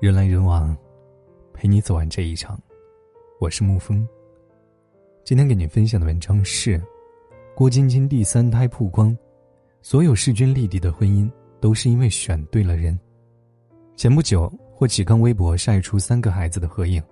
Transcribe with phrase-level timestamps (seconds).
[0.00, 0.74] 人来人往，
[1.52, 2.58] 陪你走完这一场。
[3.38, 4.08] 我是沐风。
[5.24, 6.82] 今天给您分享的文章是：
[7.54, 9.14] 郭晶晶第三胎曝光，
[9.82, 12.98] 所有势均力敌的婚姻都是因为选对了人。
[13.94, 17.02] 前不久，霍启刚微博晒出三个孩子的合影，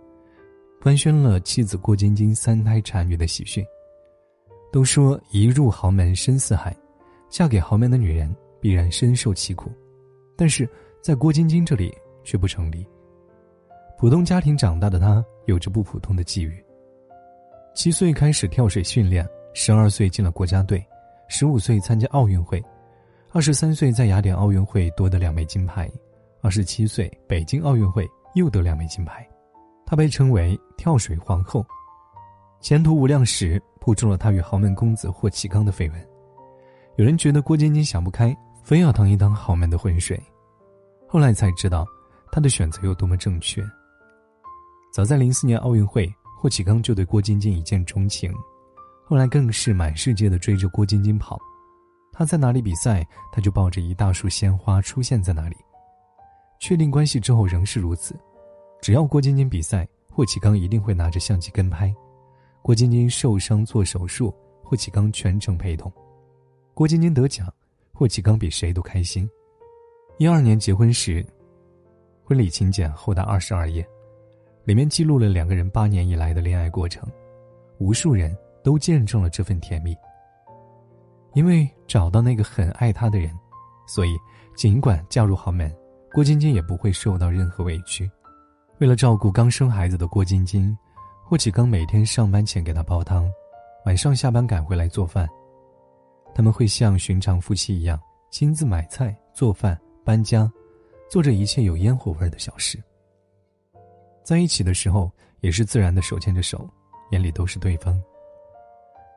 [0.81, 3.63] 官宣了妻子郭晶晶三胎产女的喜讯。
[4.73, 6.75] 都说一入豪门深似海，
[7.29, 9.71] 嫁给豪门的女人必然深受其苦，
[10.35, 10.67] 但是
[11.03, 11.95] 在郭晶晶这里。
[12.29, 12.87] 却不成立。
[13.97, 16.63] 普通家庭长大的他，有着不普通的际遇。
[17.75, 20.85] 七岁开始跳水训练，十二岁进了国家队，
[21.27, 22.63] 十五岁参加奥运会，
[23.33, 25.91] 二十三岁在雅典奥运会夺得两枚金牌，
[26.43, 29.27] 二十七岁北京奥运会又得两枚金牌。
[29.87, 31.65] 她被称为“跳水皇后”，
[32.61, 36.09] 前途无量时铺出了她与豪门公子霍启刚的绯闻。
[36.97, 40.23] 有人觉得郭晶晶想不开，非要当一当豪门的浑水，
[41.09, 41.87] 后来才知道。
[42.39, 43.69] 他的选择有多么正确。
[44.93, 46.09] 早在零四年奥运会，
[46.41, 48.33] 霍启刚就对郭晶晶一见钟情，
[49.05, 51.37] 后来更是满世界的追着郭晶晶跑。
[52.13, 55.57] 他在哪里比赛，他就抱着一大束鲜花出现在哪里。
[56.61, 58.15] 确定关系之后仍是如此，
[58.81, 61.93] 只要郭晶晶比赛，霍启刚一定会拿着相机跟拍。
[62.63, 65.93] 郭晶晶受伤做手术，霍启刚全程陪同。
[66.73, 67.53] 郭晶晶得奖，
[67.93, 69.29] 霍启刚比谁都开心。
[70.19, 71.27] 一二年结婚时。
[72.29, 73.83] 婚礼请柬厚达二十二页，
[74.65, 77.11] 里面记录了两个人八年以来的恋爱过程，
[77.79, 79.97] 无数人都见证了这份甜蜜。
[81.33, 83.35] 因为找到那个很爱他的人，
[83.87, 84.11] 所以
[84.55, 85.75] 尽管嫁入豪门，
[86.13, 88.07] 郭晶晶也不会受到任何委屈。
[88.77, 90.77] 为了照顾刚生孩子的郭晶晶，
[91.25, 93.27] 霍启刚每天上班前给她煲汤，
[93.87, 95.27] 晚上下班赶回来做饭。
[96.35, 97.99] 他们会像寻常夫妻一样，
[98.31, 100.47] 亲自买菜、做饭、搬家。
[101.09, 102.79] 做着一切有烟火味的小事。
[104.23, 106.69] 在一起的时候，也是自然的手牵着手，
[107.13, 108.01] 眼里都是对方。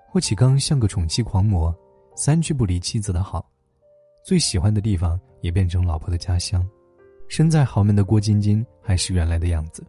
[0.07, 1.74] 霍启刚像个宠妻狂魔，
[2.16, 3.46] 三句不离妻子的好，
[4.24, 6.66] 最喜欢的地方也变成老婆的家乡。
[7.28, 9.85] 身在豪门的郭晶晶还是原来的样子，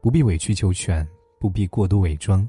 [0.00, 1.06] 不必委曲求全，
[1.40, 2.48] 不必过多伪装，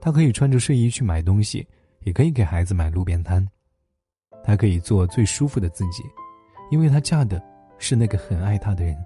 [0.00, 1.66] 她可以穿着睡衣去买东西，
[2.00, 3.46] 也可以给孩子买路边摊，
[4.42, 6.02] 她可以做最舒服的自己，
[6.70, 7.40] 因为她嫁的。
[7.78, 8.96] 是那个很爱他的人。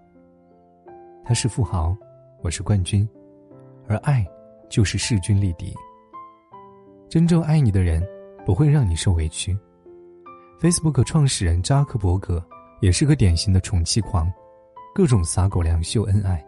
[1.24, 1.96] 他是富豪，
[2.42, 3.08] 我是冠军，
[3.86, 4.26] 而爱
[4.68, 5.72] 就是势均力敌。
[7.08, 8.02] 真正爱你的人
[8.44, 9.56] 不会让你受委屈。
[10.60, 12.44] Facebook 创始人扎克伯格
[12.80, 14.32] 也是个典型的宠妻狂，
[14.94, 16.44] 各种撒狗粮秀恩爱。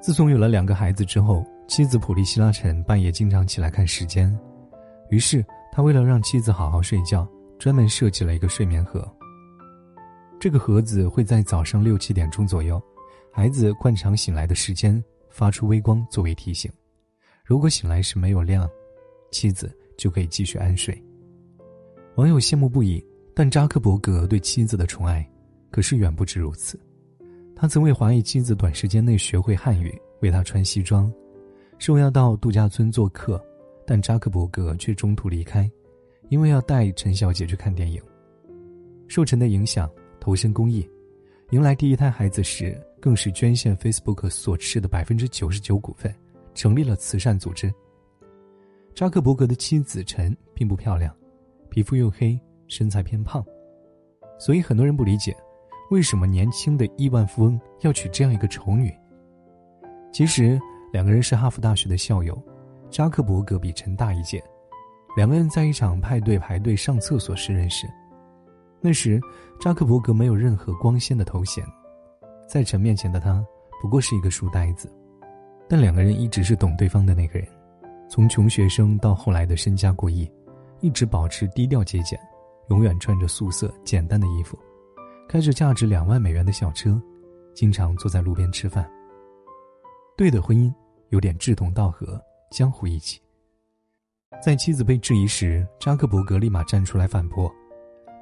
[0.00, 4.34] 自从有了两个孩子之后，妻子普利希拉陈半夜经常起来看时间，
[5.10, 7.26] 于是他为了让妻子好好睡觉，
[7.58, 9.06] 专门设计了一个睡眠盒。
[10.40, 12.80] 这个盒子会在早上六七点钟左右，
[13.32, 16.70] 孩子惯常醒来的时间发出微光作为提醒。
[17.44, 18.68] 如果醒来时没有亮，
[19.32, 20.96] 妻子就可以继续安睡。
[22.14, 23.04] 网友羡慕不已，
[23.34, 25.28] 但扎克伯格对妻子的宠爱
[25.72, 26.78] 可是远不止如此。
[27.56, 31.12] 他曾为华裔妻子短时间内学会汉语，为她穿西装，
[31.78, 33.44] 受邀到度假村做客，
[33.84, 35.68] 但扎克伯格却中途离开，
[36.28, 38.00] 因为要带陈小姐去看电影。
[39.08, 39.90] 受陈的影响。
[40.20, 40.88] 投身公益，
[41.50, 46.14] 迎来第一胎孩子时，更是捐献 Facebook 所持的百分之九十九股份，
[46.54, 47.72] 成立了慈善组织。
[48.94, 51.14] 扎克伯格的妻子陈并不漂亮，
[51.70, 53.44] 皮肤又黑，身材偏胖，
[54.38, 55.36] 所以很多人不理解，
[55.90, 58.92] 为什么年轻的亿万富翁要娶这样一个丑女。
[60.12, 60.60] 其实
[60.92, 62.36] 两个人是哈佛大学的校友，
[62.90, 64.42] 扎克伯格比陈大一届，
[65.16, 67.86] 两个人在一场派对排队上厕所时认识。
[68.80, 69.20] 那时，
[69.60, 71.64] 扎克伯格没有任何光鲜的头衔，
[72.48, 73.44] 在陈面前的他
[73.82, 74.88] 不过是一个书呆子。
[75.68, 77.48] 但两个人一直是懂对方的那个人，
[78.08, 80.30] 从穷学生到后来的身家过亿，
[80.80, 82.18] 一直保持低调节俭，
[82.70, 84.58] 永远穿着素色简单的衣服，
[85.28, 86.98] 开着价值两万美元的小车，
[87.54, 88.88] 经常坐在路边吃饭。
[90.16, 90.72] 对的婚姻
[91.10, 92.18] 有点志同道合，
[92.50, 93.20] 江湖义气。
[94.42, 97.52] 在妻子被质疑时，扎克伯格立马站出来反驳。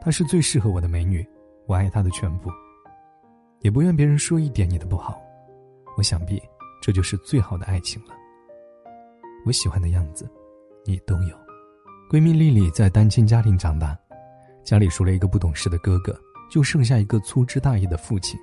[0.07, 1.27] 她是最适合我的美女，
[1.67, 2.49] 我爱她的全部，
[3.59, 5.21] 也不愿别人说一点你的不好。
[5.97, 6.41] 我想必
[6.81, 8.15] 这就是最好的爱情了。
[9.45, 10.31] 我喜欢的样子，
[10.85, 11.37] 你都有。
[12.09, 13.99] 闺蜜丽丽在单亲家庭长大，
[14.63, 16.17] 家里除了一个不懂事的哥哥，
[16.49, 18.39] 就剩下一个粗枝大叶的父亲，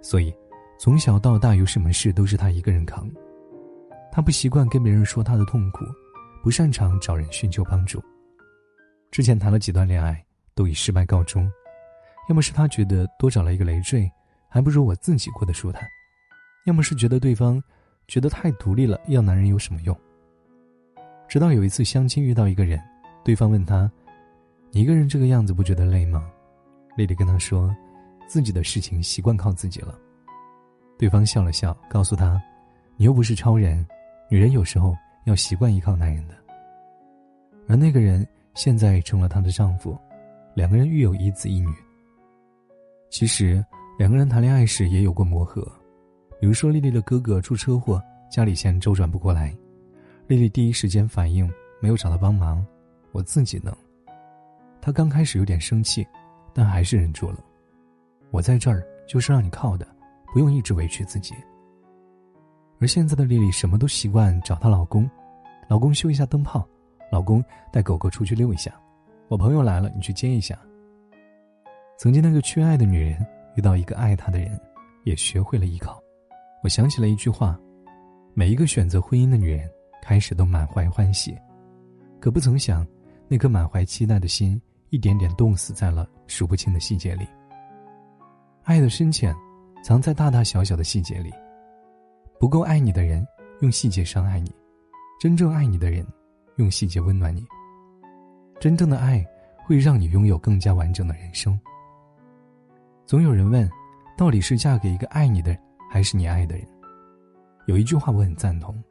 [0.00, 0.32] 所以
[0.78, 3.10] 从小到大有什么事都是她一个人扛。
[4.12, 5.84] 她不习惯跟别人说她的痛苦，
[6.44, 8.00] 不擅长找人寻求帮助。
[9.10, 10.24] 之前谈了几段恋爱。
[10.56, 11.48] 都以失败告终，
[12.28, 14.10] 要么是他觉得多找了一个累赘，
[14.48, 15.86] 还不如我自己过得舒坦。
[16.64, 17.62] 要么是觉得对方
[18.08, 19.96] 觉得太独立了，要男人有什么用？
[21.28, 22.80] 直到有一次相亲遇到一个人，
[23.22, 23.90] 对方问他
[24.72, 26.28] ：“你一个人这个样子不觉得累吗？”
[26.96, 27.72] 丽丽跟他说
[28.26, 29.96] ：“自己的事情习惯靠自己了。”
[30.98, 32.40] 对方笑了笑，告诉他
[32.96, 33.86] ：“你又不是超人，
[34.30, 36.34] 女人有时候要习惯依靠男人的。”
[37.68, 39.98] 而那个人现在成了她的丈夫，
[40.56, 41.68] 两个人育有一子一女。
[43.10, 43.62] 其实
[43.98, 45.60] 两个人谈恋爱时也有过磨合，
[46.40, 49.54] 比如说丽丽的哥哥出车祸，家里钱周转不过来，
[50.26, 51.46] 丽丽第一时间反应
[51.78, 52.66] 没有找他帮忙，
[53.12, 53.76] 我自己能。
[54.80, 56.06] 她刚开始有点生气，
[56.54, 57.38] 但还是忍住了。
[58.30, 59.86] 我在这儿就是让你靠的。
[60.32, 61.34] 不用一直委屈自己。
[62.78, 65.08] 而现在的丽丽什么都习惯找她老公，
[65.66, 66.66] 老公修一下灯泡，
[67.10, 67.42] 老公
[67.72, 68.70] 带狗狗出去溜一下，
[69.28, 70.58] 我朋友来了你去接一下。
[71.98, 73.24] 曾经那个缺爱的女人
[73.56, 74.60] 遇到一个爱她的人，
[75.04, 76.02] 也学会了依靠。
[76.62, 77.58] 我想起了一句话：
[78.34, 79.68] 每一个选择婚姻的女人，
[80.02, 81.36] 开始都满怀欢喜，
[82.20, 82.86] 可不曾想，
[83.28, 87.26] 那颗满怀期待的心，一点点冻死在了数不清的细节里。
[88.64, 89.34] 爱的深浅。
[89.84, 91.32] 藏在大大小小的细节里。
[92.40, 93.24] 不够爱你的人，
[93.60, 94.50] 用细节伤害你；
[95.20, 96.04] 真正爱你的人，
[96.56, 97.46] 用细节温暖你。
[98.58, 99.24] 真正的爱
[99.64, 101.58] 会让你拥有更加完整的人生。
[103.04, 103.68] 总有人问，
[104.16, 105.60] 到底是嫁给一个爱你的人，
[105.90, 106.66] 还是你爱的人？
[107.66, 108.82] 有一句话我很赞同：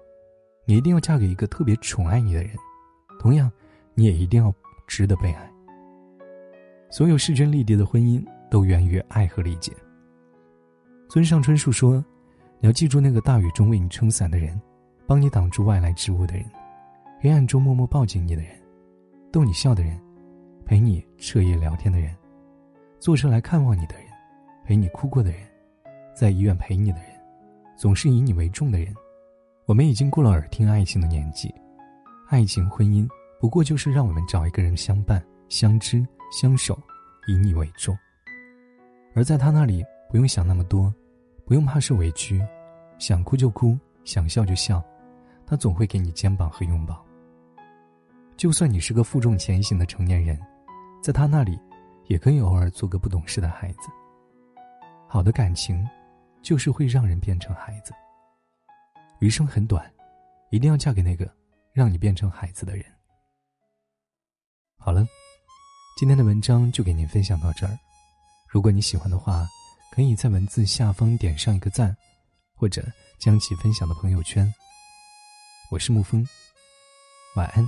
[0.65, 2.51] 你一定要嫁给一个特别宠爱你的人，
[3.19, 3.51] 同样，
[3.93, 4.53] 你也一定要
[4.87, 5.49] 值得被爱。
[6.89, 9.73] 所有势均力敌的婚姻，都源于爱和理解。
[11.09, 12.03] 村上春树说
[12.59, 14.59] ：“你要记住那个大雨中为你撑伞的人，
[15.05, 16.45] 帮你挡住外来之物的人，
[17.19, 18.51] 黑暗中默默抱紧你的人，
[19.35, 19.99] 逗你笑的人，
[20.65, 22.15] 陪你彻夜聊天的人，
[23.01, 24.05] 坐车来看望你的人，
[24.63, 25.41] 陪你哭过的人，
[26.13, 27.09] 在医院陪你的人，
[27.75, 28.95] 总是以你为重的人。
[29.65, 31.53] 我们已经过了耳听爱情的年纪，
[32.29, 33.05] 爱情婚姻
[33.37, 36.01] 不过就是让我们找一个人相伴、相知、
[36.31, 36.79] 相守，
[37.27, 37.93] 以你为重。
[39.15, 40.93] 而在他那里。”不用想那么多，
[41.45, 42.41] 不用怕受委屈，
[42.99, 44.81] 想哭就哭，想笑就笑，
[45.45, 47.04] 他总会给你肩膀和拥抱。
[48.37, 50.37] 就算你是个负重前行的成年人，
[51.01, 51.57] 在他那里，
[52.07, 53.89] 也可以偶尔做个不懂事的孩子。
[55.07, 55.87] 好的感情，
[56.41, 57.93] 就是会让人变成孩子。
[59.19, 59.89] 余生很短，
[60.49, 61.33] 一定要嫁给那个
[61.71, 62.85] 让你变成孩子的人。
[64.77, 65.07] 好了，
[65.97, 67.79] 今天的文章就给您分享到这儿。
[68.49, 69.47] 如果你喜欢的话，
[69.93, 71.95] 可以在文字下方点上一个赞，
[72.53, 72.83] 或者
[73.17, 74.53] 将其分享到朋友圈。
[75.71, 76.27] 我是沐风，
[77.37, 77.67] 晚安，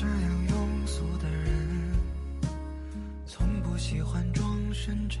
[0.00, 0.14] 这样
[0.46, 1.92] 庸俗的人，
[3.26, 5.20] 从不喜欢装深沉。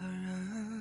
[0.00, 0.77] 的人。